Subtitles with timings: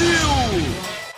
[0.00, 0.28] Brasil.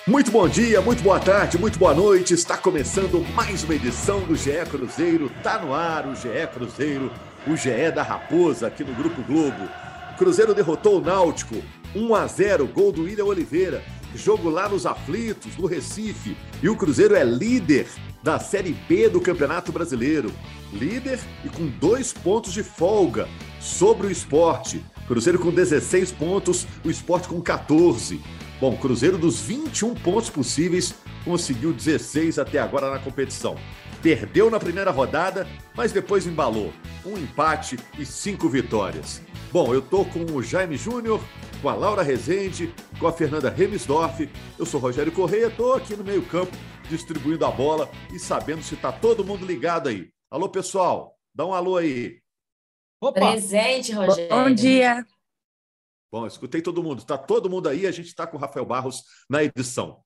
[0.07, 2.35] Muito bom dia, muito boa tarde, muito boa noite.
[2.35, 5.31] Está começando mais uma edição do GE Cruzeiro.
[5.43, 7.11] Tá no ar o GE Cruzeiro,
[7.47, 9.69] o GE da Raposa aqui no Grupo Globo.
[10.13, 11.55] O Cruzeiro derrotou o Náutico
[11.95, 13.83] 1 a 0, gol do William Oliveira.
[14.15, 16.37] Jogo lá nos aflitos, no Recife.
[16.61, 17.87] E o Cruzeiro é líder
[18.23, 20.33] da Série B do Campeonato Brasileiro.
[20.73, 23.29] Líder e com dois pontos de folga
[23.61, 24.85] sobre o esporte.
[25.07, 28.21] Cruzeiro com 16 pontos, o esporte com 14.
[28.63, 30.95] Bom, Cruzeiro dos 21 pontos possíveis
[31.25, 33.57] conseguiu 16 até agora na competição.
[34.01, 36.73] Perdeu na primeira rodada, mas depois embalou.
[37.05, 39.21] Um empate e cinco vitórias.
[39.51, 41.21] Bom, eu tô com o Jaime Júnior,
[41.61, 44.31] com a Laura Rezende, com a Fernanda Remisdorf.
[44.57, 46.57] Eu sou Rogério Correia, tô aqui no meio-campo
[46.89, 50.09] distribuindo a bola e sabendo se tá todo mundo ligado aí.
[50.31, 52.21] Alô, pessoal, dá um alô aí.
[53.01, 53.33] Opa.
[53.33, 54.29] Presente, Rogério.
[54.29, 55.05] Bom dia.
[56.13, 57.03] Bom, escutei todo mundo.
[57.03, 60.05] Tá todo mundo aí, a gente está com o Rafael Barros na edição.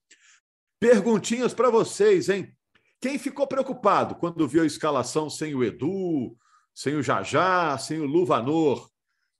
[0.79, 2.55] Perguntinhas para vocês, hein?
[3.01, 6.37] Quem ficou preocupado quando viu a escalação sem o Edu,
[6.73, 8.89] sem o Jajá, sem o Luvanor?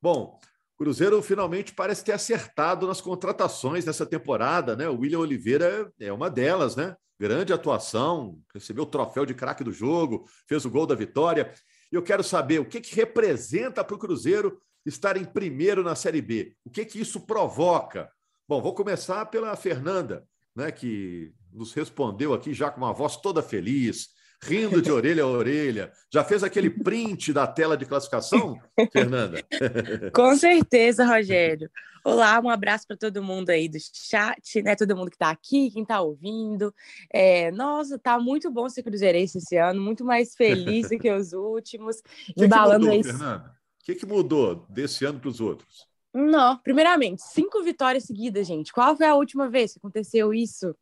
[0.01, 0.37] Bom,
[0.75, 4.89] o Cruzeiro finalmente parece ter acertado nas contratações nessa temporada, né?
[4.89, 6.97] O William Oliveira é uma delas, né?
[7.17, 11.51] Grande atuação, recebeu o troféu de craque do jogo, fez o gol da vitória.
[11.89, 15.95] E eu quero saber o que, que representa para o Cruzeiro estar em primeiro na
[15.95, 16.55] Série B.
[16.63, 18.09] O que, que isso provoca?
[18.47, 23.41] Bom, vou começar pela Fernanda, né, que nos respondeu aqui já com uma voz toda
[23.41, 24.09] feliz,
[24.41, 25.91] rindo de orelha a orelha.
[26.13, 28.57] Já fez aquele print da tela de classificação,
[28.91, 29.43] Fernanda?
[30.13, 31.69] Com certeza, Rogério.
[32.05, 34.77] Olá, um abraço para todo mundo aí do chat, né?
[34.77, 36.73] Todo mundo que está aqui, quem está ouvindo.
[37.11, 41.33] É, nossa, tá muito bom ser cruzeirense esse ano, muito mais feliz do que os
[41.33, 42.01] últimos.
[42.37, 43.09] Embalando que mudou, esse...
[43.09, 43.56] Fernanda?
[43.87, 45.87] Que, que mudou desse ano para os outros?
[46.13, 48.73] Não, primeiramente, cinco vitórias seguidas, gente.
[48.73, 50.75] Qual foi a última vez que aconteceu isso?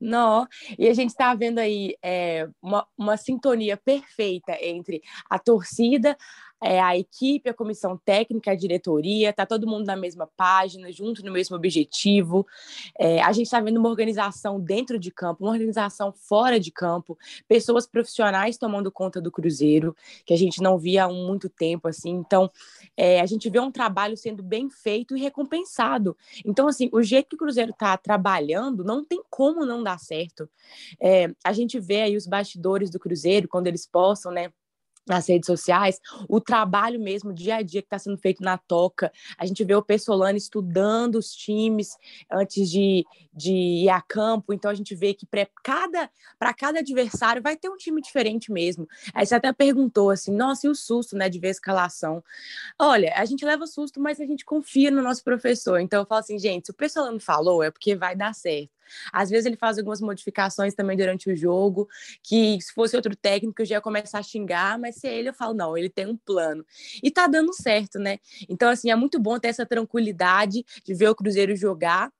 [0.00, 5.00] Não, e a gente está vendo aí é, uma, uma sintonia perfeita entre
[5.30, 6.18] a torcida,
[6.62, 11.24] é, a equipe, a comissão técnica, a diretoria, tá todo mundo na mesma página, junto
[11.24, 12.46] no mesmo objetivo.
[12.98, 17.18] É, a gente está vendo uma organização dentro de campo, uma organização fora de campo,
[17.48, 22.10] pessoas profissionais tomando conta do Cruzeiro, que a gente não via há muito tempo, assim.
[22.10, 22.50] Então,
[22.96, 26.16] é, a gente vê um trabalho sendo bem feito e recompensado.
[26.44, 30.48] Então, assim, o jeito que o Cruzeiro está trabalhando, não tem como não dar certo.
[31.00, 34.52] É, a gente vê aí os bastidores do Cruzeiro, quando eles possam, né?
[35.06, 39.12] Nas redes sociais, o trabalho mesmo, dia a dia que está sendo feito na toca.
[39.36, 41.96] A gente vê o Pessolano estudando os times
[42.30, 46.10] antes de, de ir a campo, então a gente vê que para cada,
[46.56, 48.86] cada adversário vai ter um time diferente mesmo.
[49.14, 52.22] Aí você até perguntou assim, nossa, e o susto né, de ver a escalação?
[52.78, 55.80] Olha, a gente leva susto, mas a gente confia no nosso professor.
[55.80, 58.79] Então eu falo assim, gente, se o Pessolano falou, é porque vai dar certo.
[59.12, 61.88] Às vezes ele faz algumas modificações também durante o jogo,
[62.22, 65.28] que se fosse outro técnico eu já ia começar a xingar, mas se é ele
[65.30, 66.64] eu falo, não, ele tem um plano.
[67.02, 68.18] E tá dando certo, né?
[68.48, 72.12] Então, assim, é muito bom ter essa tranquilidade de ver o Cruzeiro jogar.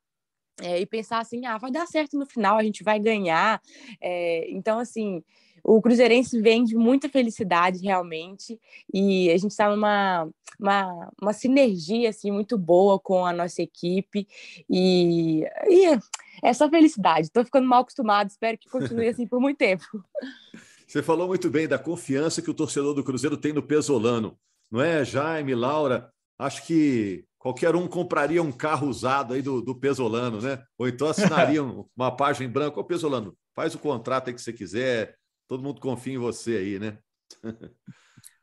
[0.63, 3.63] É, e pensar assim, ah, vai dar certo no final, a gente vai ganhar.
[3.99, 5.25] É, então, assim,
[5.63, 8.59] o Cruzeirense vem de muita felicidade, realmente,
[8.93, 10.29] e a gente está numa
[10.59, 14.29] uma, uma sinergia assim, muito boa com a nossa equipe,
[14.69, 15.99] e, e
[16.43, 17.27] é só felicidade.
[17.27, 19.85] Estou ficando mal acostumado, espero que continue assim por muito tempo.
[20.87, 24.37] Você falou muito bem da confiança que o torcedor do Cruzeiro tem no Pesolano,
[24.71, 26.11] não é, Jaime, Laura?
[26.37, 30.63] Acho que qualquer um compraria um carro usado aí do, do Pesolano, né?
[30.77, 31.63] Ou então assinaria
[31.97, 32.81] uma página em branco.
[32.81, 35.17] Ô, Pesolano, faz o contrato aí que você quiser,
[35.51, 36.97] todo mundo confia em você aí, né?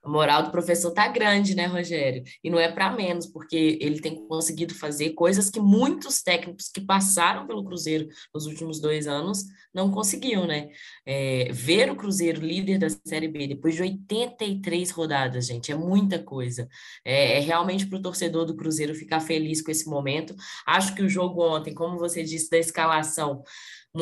[0.04, 2.24] A moral do professor tá grande, né, Rogério?
[2.44, 6.81] E não é para menos, porque ele tem conseguido fazer coisas que muitos técnicos que
[6.81, 9.44] passaram pelo Cruzeiro nos últimos dois anos
[9.74, 10.69] não conseguiam, né?
[11.06, 16.21] É, ver o Cruzeiro líder da Série B depois de 83 rodadas, gente, é muita
[16.21, 16.68] coisa.
[17.06, 20.36] É, é realmente para o torcedor do Cruzeiro ficar feliz com esse momento.
[20.65, 23.44] Acho que o jogo ontem, como você disse, da escalação,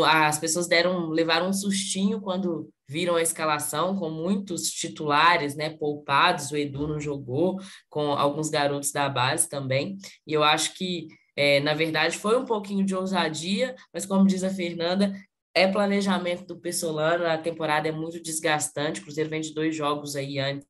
[0.03, 6.51] as pessoas deram, levaram um sustinho quando viram a escalação com muitos titulares, né, poupados,
[6.51, 7.59] o Edu não jogou,
[7.89, 9.97] com alguns garotos da base também,
[10.27, 11.07] e eu acho que
[11.37, 15.13] É, na verdade, foi um pouquinho de ousadia, mas como diz a Fernanda,
[15.53, 20.15] é planejamento do Pessolano, a temporada é muito desgastante, o Cruzeiro vem de dois jogos
[20.15, 20.65] aí antes,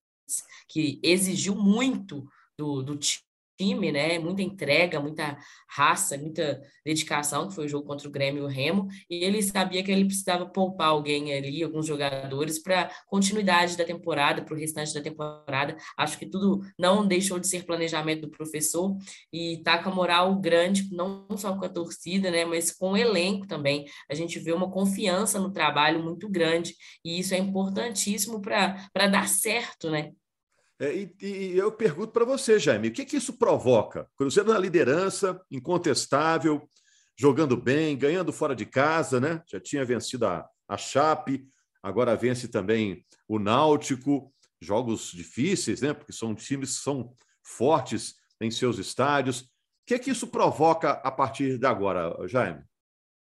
[0.68, 2.98] que exigiu muito do, do
[3.58, 4.20] time, né?
[4.20, 5.38] Muita entrega, muita
[5.68, 9.42] raça, muita dedicação, que foi o jogo contra o Grêmio e o Remo, e ele
[9.42, 14.58] sabia que ele precisava poupar alguém ali, alguns jogadores, para continuidade da temporada, para o
[14.58, 15.76] restante da temporada.
[15.98, 18.96] Acho que tudo não deixou de ser planejamento do professor
[19.32, 22.46] e tá com a moral grande, não só com a torcida, né?
[22.46, 23.86] Mas com o elenco também.
[24.10, 29.28] A gente vê uma confiança no trabalho muito grande, e isso é importantíssimo para dar
[29.28, 30.12] certo, né?
[30.80, 34.10] É, e, e, eu pergunto para você, Jaime, o que, que isso provoca?
[34.18, 36.70] Cruzeiro na liderança, incontestável,
[37.18, 39.42] jogando bem, ganhando fora de casa, né?
[39.48, 41.48] Já tinha vencido a, a Chape,
[41.82, 44.32] agora vence também o Náutico.
[44.62, 45.94] Jogos difíceis, né?
[45.94, 47.14] Porque são times que são
[47.44, 49.42] fortes em seus estádios.
[49.42, 49.48] O
[49.88, 52.64] que, que isso provoca a partir de agora, Jaime?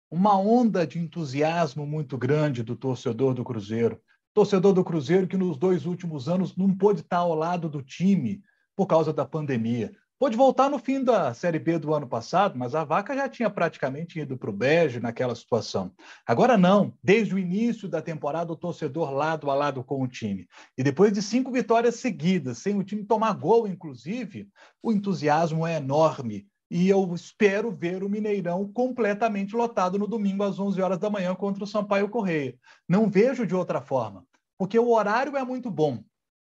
[0.10, 4.02] Uma onda de entusiasmo muito grande do torcedor do Cruzeiro
[4.36, 8.44] torcedor do Cruzeiro que nos dois últimos anos não pôde estar ao lado do time
[8.76, 9.94] por causa da pandemia.
[10.20, 13.50] Pôde voltar no fim da Série B do ano passado, mas a vaca já tinha
[13.50, 15.94] praticamente ido para o Bege naquela situação.
[16.28, 20.48] Agora não, desde o início da temporada, o torcedor lado a lado com o time.
[20.78, 24.50] E depois de cinco vitórias seguidas, sem o time tomar gol, inclusive,
[24.84, 26.46] o entusiasmo é enorme.
[26.70, 31.36] E eu espero ver o Mineirão completamente lotado no domingo às 11 horas da manhã
[31.36, 32.58] contra o Sampaio Correia.
[32.88, 34.26] Não vejo de outra forma,
[34.58, 35.96] porque o horário é muito bom.
[35.96, 36.04] O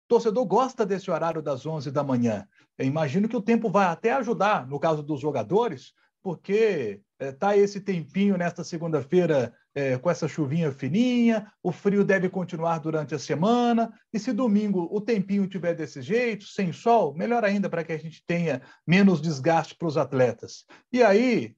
[0.07, 2.47] torcedor gosta desse horário das 11 da manhã.
[2.77, 7.59] Eu imagino que o tempo vai até ajudar, no caso dos jogadores, porque está eh,
[7.59, 13.19] esse tempinho nesta segunda-feira é, com essa chuvinha fininha, o frio deve continuar durante a
[13.19, 17.91] semana, e se domingo o tempinho tiver desse jeito, sem sol, melhor ainda para que
[17.91, 20.65] a gente tenha menos desgaste para os atletas.
[20.93, 21.55] E aí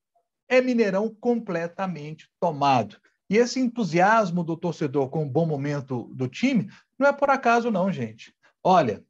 [0.50, 2.98] é Mineirão completamente tomado.
[3.30, 7.70] E esse entusiasmo do torcedor com o bom momento do time não é por acaso,
[7.70, 8.34] não, gente.
[8.64, 9.04] Olha,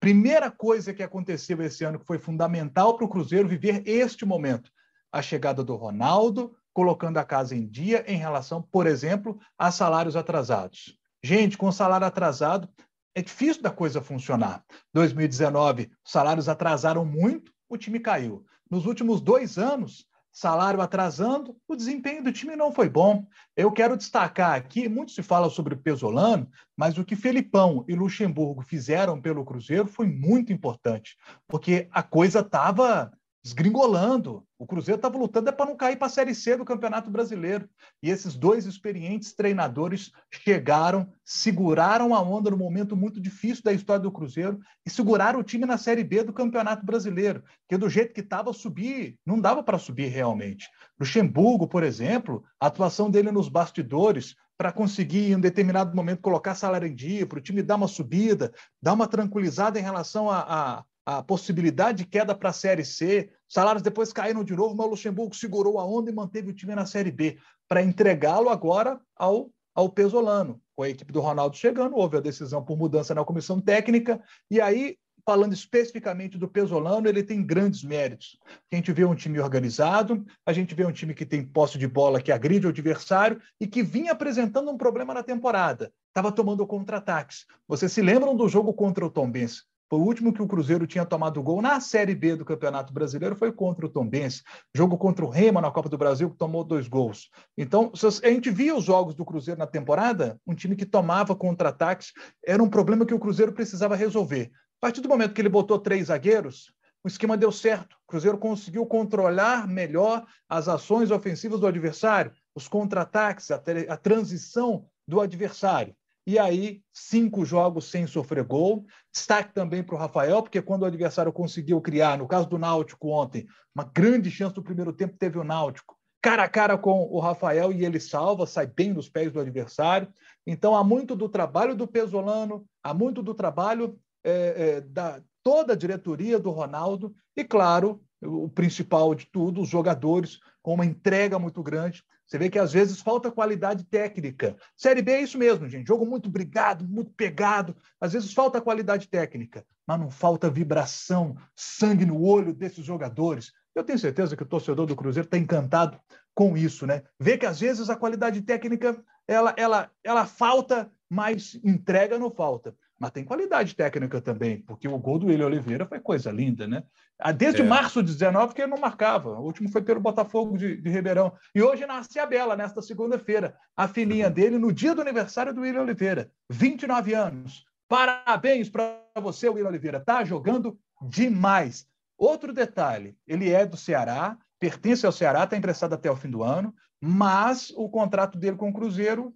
[0.00, 4.70] primeira coisa que aconteceu esse ano que foi fundamental para o Cruzeiro viver este momento
[5.12, 10.16] a chegada do Ronaldo, colocando a casa em dia em relação, por exemplo, a salários
[10.16, 10.96] atrasados.
[11.22, 12.68] Gente, com salário atrasado,
[13.14, 14.64] é difícil da coisa funcionar.
[14.94, 18.44] 2019, salários atrasaram muito, o time caiu.
[18.70, 23.26] Nos últimos dois anos, salário atrasando, o desempenho do time não foi bom.
[23.56, 27.94] Eu quero destacar aqui, muito se fala sobre o Pesolano, mas o que Felipão e
[27.94, 31.16] Luxemburgo fizeram pelo Cruzeiro foi muito importante,
[31.48, 33.10] porque a coisa estava
[33.42, 34.44] desgringolando.
[34.58, 37.68] O Cruzeiro estava lutando é para não cair para a Série C do Campeonato Brasileiro.
[38.02, 44.02] E esses dois experientes treinadores chegaram, seguraram a onda no momento muito difícil da história
[44.02, 48.12] do Cruzeiro e seguraram o time na Série B do Campeonato Brasileiro, que do jeito
[48.12, 50.68] que estava subir, não dava para subir realmente.
[50.98, 56.56] Luxemburgo, por exemplo, a atuação dele nos bastidores para conseguir, em um determinado momento, colocar
[56.56, 58.52] salário em dia, para o time dar uma subida,
[58.82, 63.30] dar uma tranquilizada em relação a, a a possibilidade de queda para a Série C.
[63.48, 66.74] Salários depois caíram de novo, mas o Luxemburgo segurou a onda e manteve o time
[66.74, 70.60] na Série B para entregá-lo agora ao, ao Pesolano.
[70.76, 74.60] Com a equipe do Ronaldo chegando, houve a decisão por mudança na comissão técnica, e
[74.60, 78.38] aí, falando especificamente do Pesolano, ele tem grandes méritos.
[78.70, 81.88] A gente vê um time organizado, a gente vê um time que tem posse de
[81.88, 85.90] bola, que agride o adversário e que vinha apresentando um problema na temporada.
[86.08, 87.46] Estava tomando contra-ataques.
[87.66, 89.62] Vocês se lembram do jogo contra o Tombense?
[89.90, 93.34] Foi o último que o Cruzeiro tinha tomado gol na Série B do Campeonato Brasileiro
[93.34, 94.42] foi contra o Tombense.
[94.74, 97.30] Jogo contra o Rema na Copa do Brasil, que tomou dois gols.
[97.56, 97.90] Então,
[98.22, 102.12] a gente via os jogos do Cruzeiro na temporada, um time que tomava contra-ataques,
[102.46, 104.50] era um problema que o Cruzeiro precisava resolver.
[104.52, 106.70] A partir do momento que ele botou três zagueiros,
[107.02, 107.94] o esquema deu certo.
[107.94, 114.84] O Cruzeiro conseguiu controlar melhor as ações ofensivas do adversário, os contra-ataques, a, a transição
[115.06, 115.96] do adversário.
[116.28, 118.84] E aí, cinco jogos sem sofrer gol.
[119.10, 123.08] Destaque também para o Rafael, porque quando o adversário conseguiu criar, no caso do Náutico
[123.08, 127.18] ontem, uma grande chance do primeiro tempo teve o Náutico, cara a cara com o
[127.18, 130.06] Rafael e ele salva, sai bem nos pés do adversário.
[130.46, 134.32] Então, há muito do trabalho do Pesolano, há muito do trabalho é,
[134.76, 140.40] é, da toda a diretoria do Ronaldo e, claro, o principal de tudo, os jogadores
[140.60, 142.04] com uma entrega muito grande.
[142.28, 144.54] Você vê que às vezes falta qualidade técnica.
[144.76, 145.88] Série B é isso mesmo, gente.
[145.88, 147.74] Jogo muito brigado, muito pegado.
[147.98, 153.50] Às vezes falta qualidade técnica, mas não falta vibração, sangue no olho desses jogadores.
[153.74, 155.98] Eu tenho certeza que o torcedor do Cruzeiro está encantado
[156.34, 157.02] com isso, né?
[157.18, 162.76] Vê que às vezes a qualidade técnica ela, ela, ela falta, mas entrega não falta.
[162.98, 166.82] Mas tem qualidade técnica também, porque o gol do William Oliveira foi coisa linda, né?
[167.18, 167.64] Ah, desde é.
[167.64, 169.38] março de 19 que ele não marcava.
[169.38, 171.32] O último foi pelo Botafogo de, de Ribeirão.
[171.54, 173.56] E hoje nasce a Bela, nesta segunda-feira.
[173.76, 174.32] A filhinha uhum.
[174.32, 176.30] dele no dia do aniversário do William Oliveira.
[176.50, 177.64] 29 anos.
[177.88, 180.00] Parabéns para você, William Oliveira.
[180.00, 181.86] Tá jogando demais.
[182.16, 186.42] Outro detalhe, ele é do Ceará, pertence ao Ceará, está emprestado até o fim do
[186.42, 189.32] ano, mas o contrato dele com o Cruzeiro,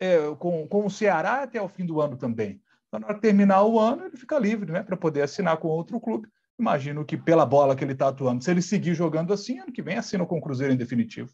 [0.00, 2.60] é, com, com o Ceará até o fim do ano também.
[2.94, 5.66] Então, na hora de terminar o ano, ele fica livre né, para poder assinar com
[5.66, 6.28] outro clube.
[6.56, 9.82] Imagino que pela bola que ele está atuando, se ele seguir jogando assim, ano que
[9.82, 11.28] vem assina com o Cruzeiro em definitivo.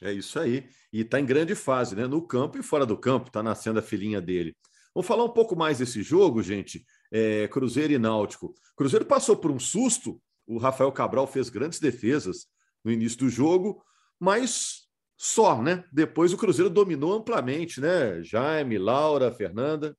[0.00, 0.66] É isso aí.
[0.90, 2.06] E está em grande fase, né?
[2.06, 4.56] No campo e fora do campo, está nascendo a filhinha dele.
[4.94, 6.82] Vamos falar um pouco mais desse jogo, gente.
[7.12, 8.54] É, Cruzeiro e Náutico.
[8.74, 10.18] Cruzeiro passou por um susto.
[10.46, 12.46] O Rafael Cabral fez grandes defesas
[12.82, 13.84] no início do jogo,
[14.18, 14.86] mas
[15.18, 15.84] só, né?
[15.92, 18.22] Depois o Cruzeiro dominou amplamente, né?
[18.22, 19.94] Jaime, Laura, Fernanda.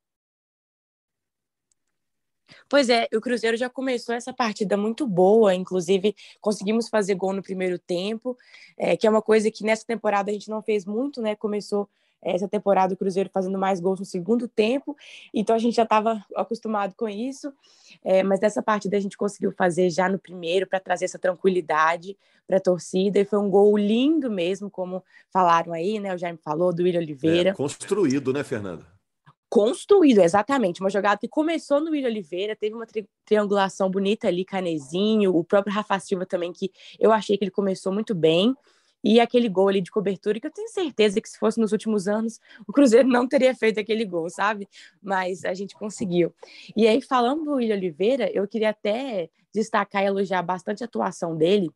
[2.67, 7.41] Pois é, o Cruzeiro já começou essa partida muito boa, inclusive conseguimos fazer gol no
[7.41, 8.37] primeiro tempo,
[8.77, 11.35] é, que é uma coisa que nessa temporada a gente não fez muito, né?
[11.35, 11.89] Começou
[12.21, 14.95] essa temporada o Cruzeiro fazendo mais gols no segundo tempo,
[15.33, 17.53] então a gente já estava acostumado com isso,
[18.03, 22.17] é, mas nessa partida a gente conseguiu fazer já no primeiro para trazer essa tranquilidade
[22.45, 26.13] para a torcida, e foi um gol lindo mesmo, como falaram aí, né?
[26.13, 27.51] O Jaime falou, do William Oliveira.
[27.51, 28.98] É, construído, né, Fernanda?
[29.49, 30.79] Construído, exatamente.
[30.79, 35.43] Uma jogada que começou no William Oliveira, teve uma tri triangulação bonita ali, Canezinho, o
[35.43, 38.55] próprio Rafa Silva também, que eu achei que ele começou muito bem.
[39.03, 42.07] E aquele gol ali de cobertura, que eu tenho certeza que se fosse nos últimos
[42.07, 44.67] anos, o Cruzeiro não teria feito aquele gol, sabe?
[45.01, 46.33] Mas a gente conseguiu.
[46.75, 51.35] E aí, falando do William Oliveira, eu queria até destacar e elogiar bastante a atuação
[51.35, 51.71] dele,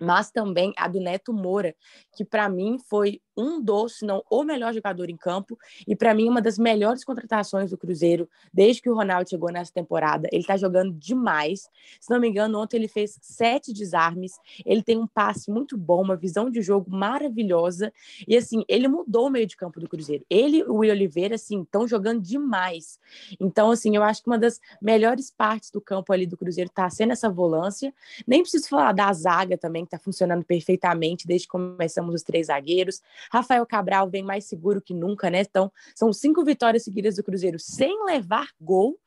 [0.00, 1.74] mas também a do Neto Moura,
[2.14, 6.14] que para mim foi um dos, se não o melhor jogador em campo, e para
[6.14, 10.28] mim uma das melhores contratações do Cruzeiro desde que o Ronaldo chegou nessa temporada.
[10.32, 11.68] Ele está jogando demais.
[12.00, 14.32] Se não me engano, ontem ele fez sete desarmes.
[14.64, 17.92] Ele tem um passe muito bom, uma visão de jogo maravilhosa.
[18.26, 20.24] E assim, ele mudou o meio de campo do Cruzeiro.
[20.30, 22.98] Ele e o Will Oliveira, assim, estão jogando demais.
[23.38, 26.88] Então, assim, eu acho que uma das melhores partes do campo ali do Cruzeiro está
[26.88, 27.92] sendo essa volância.
[28.26, 32.46] Nem preciso falar da zaga também, que está funcionando perfeitamente desde que começamos os três
[32.46, 33.02] zagueiros.
[33.32, 35.40] Rafael Cabral vem mais seguro que nunca, né?
[35.40, 38.98] Então, são cinco vitórias seguidas do Cruzeiro sem levar gol.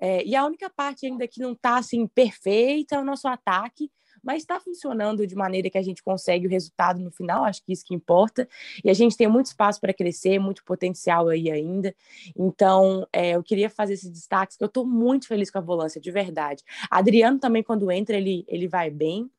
[0.00, 3.90] É, e a única parte ainda que não está assim perfeita é o nosso ataque,
[4.24, 7.72] mas está funcionando de maneira que a gente consegue o resultado no final, acho que
[7.72, 8.48] isso que importa.
[8.82, 11.94] E a gente tem muito espaço para crescer, muito potencial aí ainda.
[12.36, 16.00] Então, é, eu queria fazer esses destaques, que eu estou muito feliz com a volância,
[16.00, 16.62] de verdade.
[16.90, 19.30] Adriano também, quando entra, ele, ele vai bem.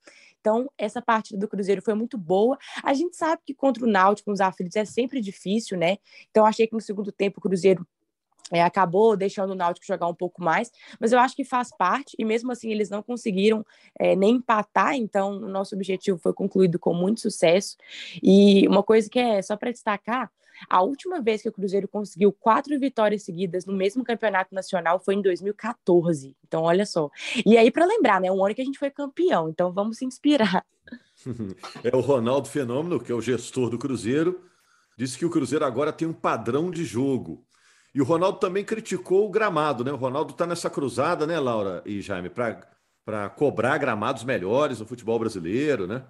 [0.46, 2.56] Então, essa partida do Cruzeiro foi muito boa.
[2.84, 5.98] A gente sabe que contra o Náutico, os aflitos, é sempre difícil, né?
[6.30, 7.84] Então, achei que no segundo tempo o Cruzeiro
[8.52, 12.16] é, acabou deixando o Náutico jogar um pouco mais, mas eu acho que faz parte,
[12.20, 13.66] e mesmo assim eles não conseguiram
[14.00, 17.75] é, nem empatar, então o nosso objetivo foi concluído com muito sucesso.
[18.22, 20.32] E uma coisa que é só para destacar:
[20.70, 25.16] a última vez que o Cruzeiro conseguiu quatro vitórias seguidas no mesmo campeonato nacional foi
[25.16, 26.36] em 2014.
[26.48, 27.10] Então, olha só.
[27.46, 28.32] E aí, para lembrar, né?
[28.32, 29.50] Um ano que a gente foi campeão.
[29.50, 30.66] Então, vamos se inspirar.
[31.84, 34.44] É o Ronaldo Fenômeno, que é o gestor do Cruzeiro,
[34.96, 37.44] disse que o Cruzeiro agora tem um padrão de jogo.
[37.96, 39.92] E o Ronaldo também criticou o gramado, né?
[39.92, 45.18] O Ronaldo está nessa cruzada, né, Laura e Jaime, para cobrar gramados melhores no futebol
[45.18, 46.04] brasileiro, né?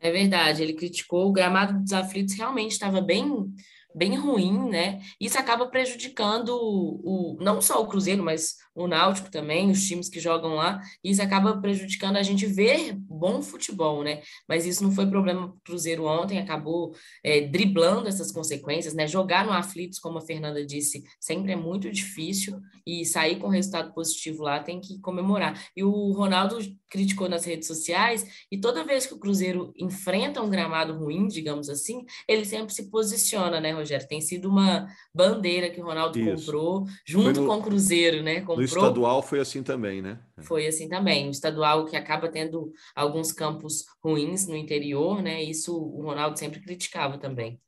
[0.00, 3.52] É verdade, ele criticou o gramado dos aflitos, realmente estava bem
[3.94, 5.00] bem ruim, né?
[5.20, 10.08] Isso acaba prejudicando o, o, não só o Cruzeiro, mas o Náutico também, os times
[10.08, 14.22] que jogam lá, isso acaba prejudicando a gente ver bom futebol, né?
[14.48, 19.06] Mas isso não foi problema para o Cruzeiro ontem, acabou é, driblando essas consequências, né?
[19.06, 23.92] Jogar no aflitos, como a Fernanda disse, sempre é muito difícil, e sair com resultado
[23.92, 25.60] positivo lá tem que comemorar.
[25.76, 26.58] E o Ronaldo
[26.90, 31.70] criticou nas redes sociais, e toda vez que o Cruzeiro enfrenta um gramado ruim, digamos
[31.70, 34.08] assim, ele sempre se posiciona, né, Rogério?
[34.08, 36.30] Tem sido uma bandeira que o Ronaldo Isso.
[36.30, 38.40] comprou junto no, com o Cruzeiro, né?
[38.40, 40.18] Comprou, no estadual foi assim também, né?
[40.42, 41.28] Foi assim também.
[41.28, 45.42] O estadual que acaba tendo alguns campos ruins no interior, né?
[45.42, 47.60] Isso o Ronaldo sempre criticava também.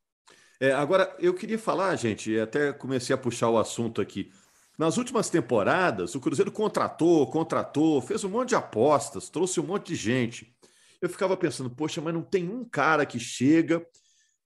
[0.61, 4.31] É, agora, eu queria falar, gente, até comecei a puxar o assunto aqui.
[4.79, 9.89] Nas últimas temporadas, o Cruzeiro contratou, contratou, fez um monte de apostas, trouxe um monte
[9.89, 10.55] de gente.
[11.01, 13.85] Eu ficava pensando, poxa, mas não tem um cara que chega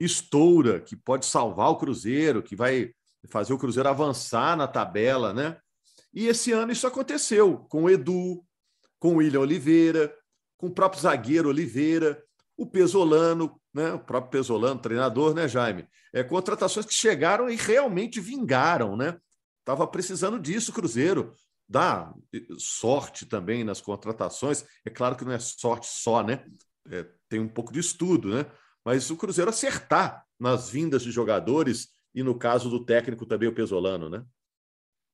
[0.00, 2.92] estoura, que pode salvar o Cruzeiro, que vai
[3.28, 5.56] fazer o Cruzeiro avançar na tabela, né?
[6.12, 8.45] E esse ano isso aconteceu com o Edu,
[8.99, 10.14] com o William Oliveira,
[10.56, 12.23] com o próprio zagueiro Oliveira,
[12.56, 13.92] o Pesolano, né?
[13.92, 15.87] O próprio Pesolano, treinador, né, Jaime?
[16.12, 19.18] É contratações que chegaram e realmente vingaram, né?
[19.66, 21.35] Estava precisando disso, Cruzeiro.
[21.68, 22.14] Dá
[22.56, 24.64] sorte também nas contratações.
[24.85, 26.46] É claro que não é sorte só, né?
[26.88, 28.46] É, tem um pouco de estudo, né?
[28.85, 33.54] Mas o Cruzeiro acertar nas vindas de jogadores e no caso do técnico também o
[33.54, 34.25] Pesolano, né?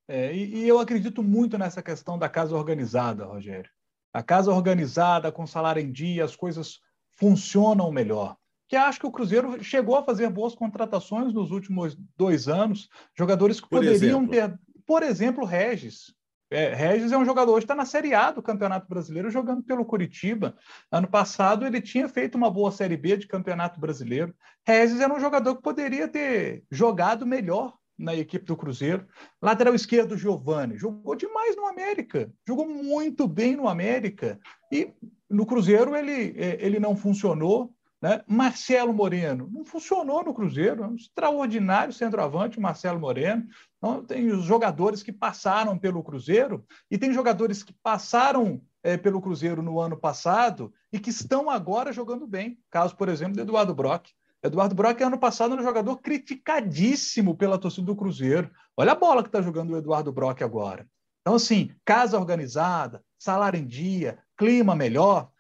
[0.07, 3.71] É, e, e eu acredito muito nessa questão da casa organizada, Rogério.
[4.13, 6.79] A casa organizada, com salário em dia, as coisas
[7.13, 8.37] funcionam melhor
[8.73, 13.61] que acho que o Cruzeiro chegou a fazer boas contratações nos últimos dois anos, jogadores
[13.61, 14.31] que por poderiam exemplo.
[14.31, 16.15] ter, por exemplo, Regis.
[16.51, 19.85] É, Regis é um jogador hoje está na Série A do Campeonato Brasileiro jogando pelo
[19.85, 20.57] Curitiba.
[20.91, 24.35] Ano passado ele tinha feito uma boa Série B de Campeonato Brasileiro.
[24.67, 29.07] Regis era um jogador que poderia ter jogado melhor na equipe do Cruzeiro.
[29.43, 34.41] Lateral esquerdo, Giovani, jogou demais no América, jogou muito bem no América.
[34.73, 34.91] E
[35.29, 37.71] no Cruzeiro ele, é, ele não funcionou.
[38.03, 38.21] Né?
[38.27, 43.47] Marcelo Moreno não funcionou no Cruzeiro, é um extraordinário centroavante, Marcelo Moreno.
[43.79, 49.23] Então, tem os jogadores que passaram pelo Cruzeiro e tem jogadores que passaram é, pelo
[49.23, 52.59] Cruzeiro no ano passado e que estão agora jogando bem.
[52.69, 54.09] Caso, por exemplo, do Eduardo Brock.
[54.43, 58.51] Eduardo Brock, ano passado, era um jogador criticadíssimo pela torcida do Cruzeiro.
[58.77, 60.89] Olha a bola que está jogando o Eduardo Brock agora.
[61.21, 65.31] Então, assim, casa organizada, salário em dia, clima melhor,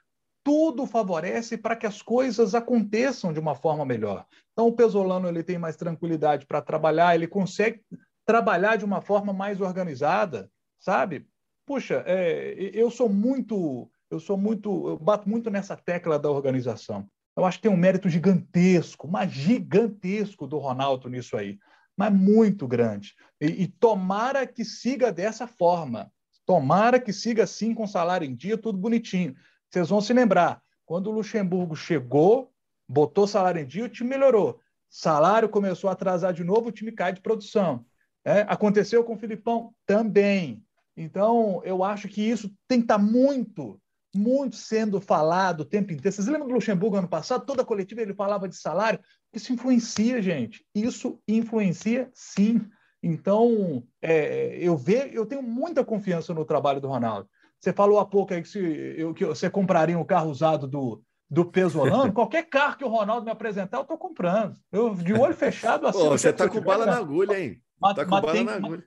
[0.45, 4.27] tudo favorece para que as coisas aconteçam de uma forma melhor.
[4.53, 7.81] Então, o Pesolano ele tem mais tranquilidade para trabalhar, ele consegue
[8.27, 11.27] trabalhar de uma forma mais organizada, sabe?
[11.67, 17.07] Puxa, é, eu sou muito, eu sou muito, eu bato muito nessa tecla da organização.
[17.37, 21.59] Eu acho que tem um mérito gigantesco, mas gigantesco do Ronaldo nisso aí,
[21.97, 23.15] mas muito grande.
[23.41, 26.13] E, e tomara que siga dessa forma.
[26.45, 29.35] Tomara que siga assim, com salário em dia, tudo bonitinho.
[29.73, 32.53] Vocês vão se lembrar, quando o Luxemburgo chegou,
[32.87, 34.61] botou salário em dia, o time melhorou.
[34.91, 37.87] Salário começou a atrasar de novo, o time cai de produção.
[38.23, 40.63] É, aconteceu com o Filipão também.
[40.95, 43.81] Então, eu acho que isso tem que estar tá muito,
[44.15, 46.15] muito sendo falado o tempo inteiro.
[46.15, 47.47] Vocês lembram do Luxemburgo ano passado?
[47.47, 49.01] Toda coletiva ele falava de salário.
[49.33, 50.67] Isso influencia, gente.
[50.75, 52.61] Isso influencia, sim.
[53.03, 57.27] Então, é, eu, ve, eu tenho muita confiança no trabalho do Ronaldo.
[57.63, 61.01] Você falou há pouco aí que, se, eu, que você compraria um carro usado do,
[61.31, 64.57] do Pesolano, qualquer carro que o Ronaldo me apresentar, eu estou comprando.
[64.73, 65.99] Eu, de olho fechado, assim.
[66.01, 67.63] Pô, você está com bala na agulha, hein?
[67.89, 68.85] Está com bala tem, na agulha.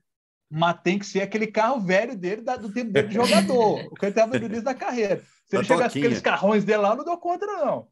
[0.52, 4.06] Mas, tem que ser aquele carro velho dele, do tempo dele de jogador, o que
[4.06, 5.24] ele estava no início da carreira.
[5.46, 7.88] Se ele chegasse com aqueles carrões dele lá, eu não dou conta, não.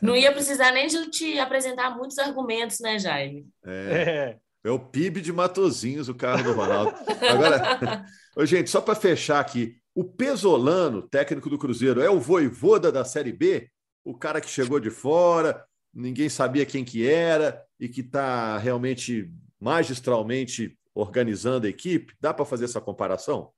[0.00, 3.48] Não ia precisar nem de te apresentar muitos argumentos, né, Jaime?
[3.64, 4.36] É.
[4.36, 4.50] é.
[4.62, 6.94] É o PIB de Matozinhos, o carro do Ronaldo.
[7.30, 8.04] Agora,
[8.44, 13.32] gente, só para fechar aqui, o Pesolano, técnico do Cruzeiro, é o voivoda da Série
[13.32, 13.70] B?
[14.04, 19.32] O cara que chegou de fora, ninguém sabia quem que era e que está realmente
[19.58, 22.14] magistralmente organizando a equipe?
[22.20, 23.52] Dá para fazer essa comparação?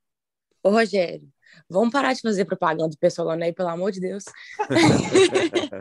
[0.63, 1.29] Ô, Rogério,
[1.69, 4.25] Vamos parar de fazer propaganda do Pessolano aí, pelo amor de Deus.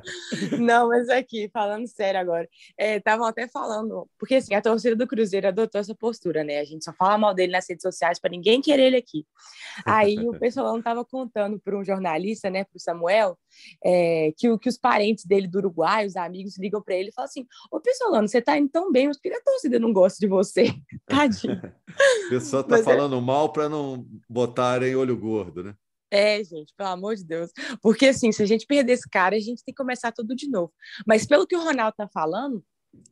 [0.62, 2.47] Não, mas aqui, falando sério agora,
[2.78, 6.60] estavam é, até falando, porque assim, a torcida do Cruzeiro adotou essa postura, né?
[6.60, 9.26] A gente só fala mal dele nas redes sociais para ninguém querer ele aqui.
[9.86, 13.38] Aí o Pessolano estava contando para um jornalista, né, para o Samuel,
[13.84, 17.26] é, que, que os parentes dele do Uruguai, os amigos, ligam para ele e falam
[17.26, 20.19] assim: Ô Pessolano, você está indo tão bem, mas por que a torcida não gosta
[20.19, 20.74] de você?
[21.08, 21.62] Tadinho.
[22.26, 23.21] O pessoal está é falando é...
[23.21, 25.76] mal para não botarem olho gordo né?
[26.12, 27.52] É, gente, pelo amor de Deus.
[27.82, 30.50] Porque, assim, se a gente perder esse cara, a gente tem que começar tudo de
[30.50, 30.74] novo.
[31.08, 32.62] Mas, pelo que o Ronaldo tá falando,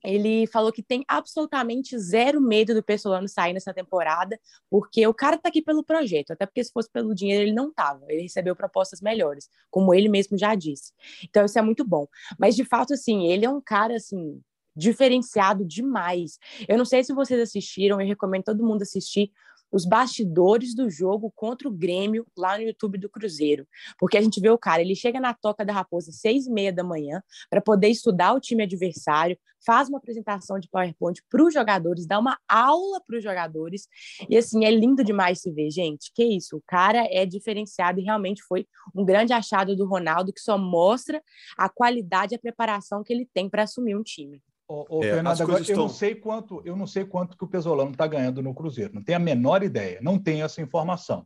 [0.04, 4.38] ele falou que tem absolutamente zero medo do Pessolano sair nessa temporada,
[4.70, 7.72] porque o cara tá aqui pelo projeto, até porque se fosse pelo dinheiro ele não
[7.72, 10.92] tava, ele recebeu propostas melhores, como ele mesmo já disse.
[11.24, 12.08] Então isso é muito bom.
[12.38, 14.42] Mas de fato assim, ele é um cara assim
[14.76, 16.38] diferenciado demais.
[16.68, 19.32] Eu não sei se vocês assistiram, eu recomendo todo mundo assistir
[19.72, 23.68] os bastidores do jogo contra o Grêmio lá no YouTube do Cruzeiro.
[23.98, 26.52] Porque a gente vê o cara, ele chega na Toca da Raposa às seis e
[26.52, 31.44] meia da manhã para poder estudar o time adversário, faz uma apresentação de PowerPoint para
[31.44, 33.88] os jogadores, dá uma aula para os jogadores.
[34.30, 36.12] E assim, é lindo demais se ver, gente.
[36.14, 40.42] Que isso, o cara é diferenciado e realmente foi um grande achado do Ronaldo que
[40.42, 41.22] só mostra
[41.58, 44.42] a qualidade e a preparação que ele tem para assumir um time.
[44.72, 45.76] Ô, é, Fernando, agora, estão...
[45.76, 48.94] eu não sei quanto, eu não sei quanto que o Pesolano está ganhando no Cruzeiro.
[48.94, 51.26] Não tenho a menor ideia, não tenho essa informação.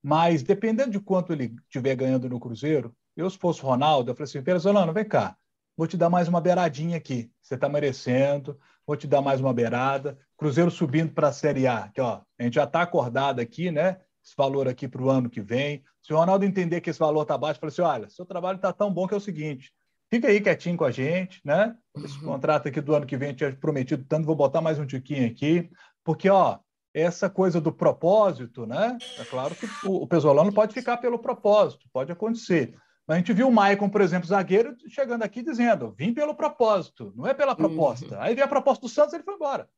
[0.00, 4.14] Mas dependendo de quanto ele estiver ganhando no Cruzeiro, eu se fosse o Ronaldo, eu
[4.14, 5.36] falei assim, Pesolano, vem cá,
[5.76, 7.28] vou te dar mais uma beiradinha aqui.
[7.42, 10.16] Você está merecendo, vou te dar mais uma beirada.
[10.36, 13.98] Cruzeiro subindo para a Série A, que ó, a gente já está acordado aqui, né?
[14.24, 15.82] Esse valor aqui para o ano que vem.
[16.00, 18.72] Se o Ronaldo entender que esse valor está baixo, fala assim: olha, seu trabalho está
[18.72, 19.72] tão bom que é o seguinte:
[20.10, 21.76] fica aí quietinho com a gente, né?
[21.96, 22.32] Esse uhum.
[22.32, 25.70] contrato aqui do ano que vem tinha prometido tanto, vou botar mais um tiquinho aqui,
[26.04, 26.58] porque, ó,
[26.94, 28.96] essa coisa do propósito, né?
[29.18, 32.74] É claro que o, o Pesolano pode ficar pelo propósito, pode acontecer.
[33.06, 37.12] Mas a gente viu o Maicon, por exemplo, zagueiro, chegando aqui dizendo: vim pelo propósito,
[37.14, 37.56] não é pela uhum.
[37.56, 38.14] proposta.
[38.14, 38.22] Uhum.
[38.22, 39.68] Aí veio a proposta do Santos ele foi embora.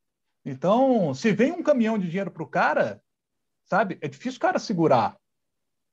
[0.45, 3.03] Então, se vem um caminhão de dinheiro para o cara,
[3.65, 5.17] sabe, é difícil o cara segurar.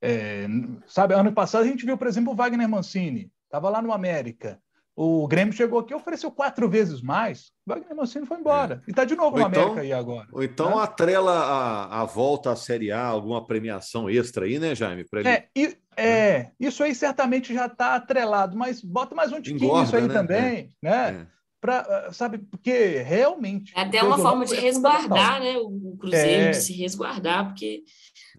[0.02, 0.45] É,
[0.88, 4.60] sabe, ano passado a gente viu, por exemplo, o Wagner Mancini, estava lá no América.
[4.97, 7.51] O Grêmio chegou aqui e ofereceu quatro vezes mais.
[7.67, 8.75] O Wagner Mancini foi embora.
[8.75, 8.84] É.
[8.88, 10.27] E está de novo ou no então, América aí agora.
[10.31, 10.84] Ou então né?
[10.84, 15.05] atrela a, a volta à Série A, alguma premiação extra aí, né, Jaime?
[15.12, 15.27] Ele...
[15.27, 19.84] É, e, é, isso aí certamente já está atrelado, mas bota mais um tiquinho Engorda,
[19.86, 20.13] isso aí né?
[20.13, 20.67] também, é.
[20.81, 21.27] né?
[21.31, 21.36] É.
[21.60, 23.73] Pra, sabe, porque realmente.
[23.75, 25.58] É até uma forma de é resguardar, né?
[25.58, 27.84] O Cruzeiro, de se resguardar, porque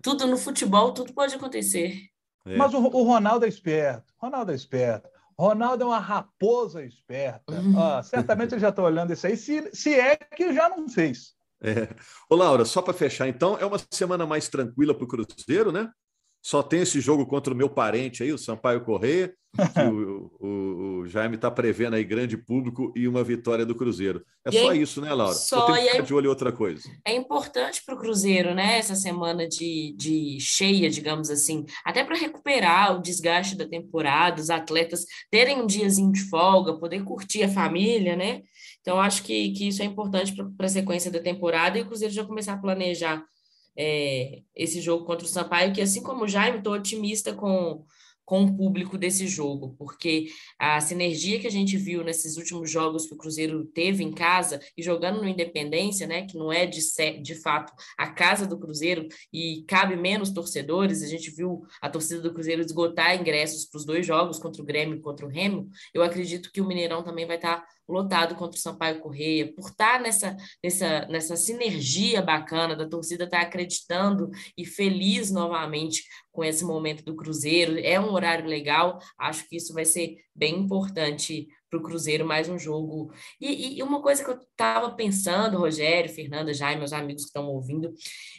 [0.01, 1.99] tudo no futebol, tudo pode acontecer.
[2.57, 4.13] Mas o, o Ronaldo é esperto.
[4.19, 5.09] Ronaldo é esperto.
[5.39, 7.53] Ronaldo é uma raposa esperta.
[7.53, 7.79] Uhum.
[7.79, 11.35] Ah, certamente ele já está olhando isso aí, se, se é que já não fez.
[11.63, 11.89] É.
[12.31, 15.91] Ô, Laura, só para fechar, então, é uma semana mais tranquila para o Cruzeiro, né?
[16.43, 20.47] Só tem esse jogo contra o meu parente aí, o Sampaio Correia, que o, o,
[21.17, 24.23] Jaime está prevendo aí grande público e uma vitória do Cruzeiro.
[24.45, 25.35] É e só é, isso, né, Laura?
[25.35, 26.83] Só, tem que ficar é, de olho em outra coisa.
[27.07, 32.17] É importante para o Cruzeiro, né, essa semana de, de cheia, digamos assim, até para
[32.17, 37.49] recuperar o desgaste da temporada, os atletas terem um diazinho de folga, poder curtir a
[37.49, 38.43] família, né?
[38.83, 42.13] Então, acho que, que isso é importante para a sequência da temporada e o Cruzeiro
[42.13, 43.25] já começar a planejar
[43.77, 47.85] é, esse jogo contra o Sampaio, que assim como o Jaime, estou otimista com,
[48.27, 50.27] com o público desse jogo, porque
[50.59, 54.61] a sinergia que a gente viu nesses últimos jogos que o Cruzeiro teve em casa
[54.77, 56.81] e jogando no Independência, né, que não é de,
[57.23, 62.21] de fato a casa do Cruzeiro e cabe menos torcedores, a gente viu a torcida
[62.21, 65.71] do Cruzeiro esgotar ingressos para os dois jogos, contra o Grêmio e contra o Remo,
[65.95, 69.69] eu acredito que o Mineirão também vai estar tá lotado contra o Sampaio Correia, por
[69.69, 76.45] estar nessa, nessa, nessa sinergia bacana da torcida estar tá acreditando e feliz novamente com
[76.45, 77.79] esse momento do Cruzeiro.
[77.79, 82.49] É um horário legal, acho que isso vai ser bem importante para o Cruzeiro, mais
[82.49, 83.13] um jogo.
[83.41, 87.49] E, e, uma coisa que eu estava pensando, Rogério, Fernanda, Jaime, meus amigos que estão
[87.49, 87.93] ouvindo,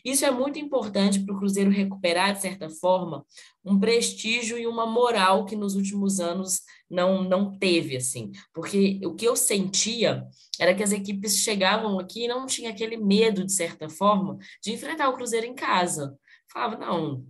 [0.04, 3.26] isso é muito importante para o Cruzeiro recuperar, de certa forma,
[3.64, 8.32] um prestígio e uma moral que nos últimos anos não, não teve, assim.
[8.54, 10.26] Porque o que eu sentia
[10.60, 14.72] era que as equipes chegavam aqui e não tinha aquele medo, de certa forma, de
[14.72, 16.18] enfrentar o Cruzeiro em casa.
[16.52, 17.26] Falava, não,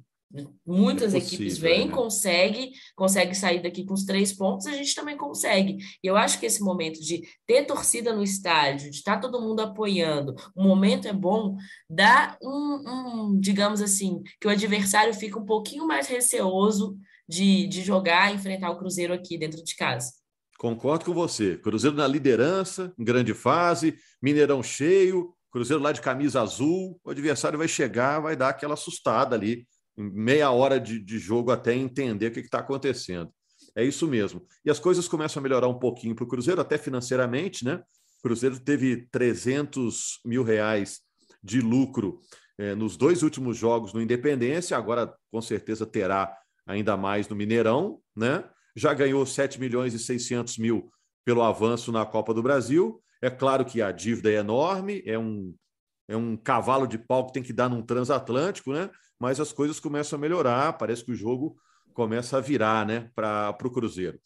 [0.65, 1.93] Muitas é possível, equipes vêm, né?
[1.93, 5.77] consegue, consegue sair daqui com os três pontos, a gente também consegue.
[6.03, 9.61] E eu acho que esse momento de ter torcida no estádio, de estar todo mundo
[9.61, 11.55] apoiando, o momento é bom,
[11.89, 17.81] dá um, um digamos assim, que o adversário fica um pouquinho mais receoso de, de
[17.81, 20.11] jogar e enfrentar o Cruzeiro aqui dentro de casa.
[20.57, 21.57] Concordo com você.
[21.57, 27.57] Cruzeiro na liderança, em grande fase, Mineirão cheio, Cruzeiro lá de camisa azul, o adversário
[27.57, 29.65] vai chegar, vai dar aquela assustada ali
[29.97, 33.31] meia hora de, de jogo até entender o que está acontecendo.
[33.75, 34.45] É isso mesmo.
[34.63, 37.81] E as coisas começam a melhorar um pouquinho para o Cruzeiro, até financeiramente, né?
[38.19, 41.01] O Cruzeiro teve 300 mil reais
[41.43, 42.19] de lucro
[42.57, 47.99] eh, nos dois últimos jogos no Independência, agora com certeza terá ainda mais no Mineirão,
[48.15, 48.43] né?
[48.75, 50.91] Já ganhou 7 milhões e 600 mil
[51.23, 53.01] pelo avanço na Copa do Brasil.
[53.21, 55.53] É claro que a dívida é enorme, é um,
[56.07, 58.89] é um cavalo de pau que tem que dar num transatlântico, né?
[59.19, 61.57] mas as coisas começam a melhorar, parece que o jogo
[61.93, 64.19] começa a virar né, para o Cruzeiro.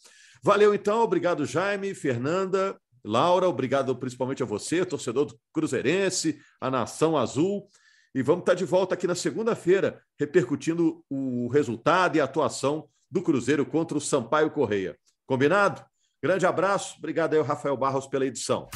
[0.43, 7.17] Valeu então, obrigado Jaime, Fernanda, Laura, obrigado principalmente a você, torcedor do Cruzeirense, a Nação
[7.17, 7.67] Azul.
[8.13, 13.21] E vamos estar de volta aqui na segunda-feira, repercutindo o resultado e a atuação do
[13.21, 14.97] Cruzeiro contra o Sampaio Correia.
[15.25, 15.81] Combinado?
[16.21, 18.67] Grande abraço, obrigado aí Rafael Barros pela edição.